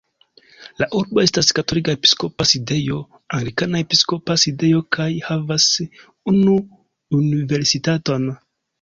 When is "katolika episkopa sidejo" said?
1.59-3.03